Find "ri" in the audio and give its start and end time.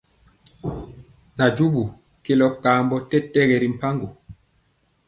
3.61-3.67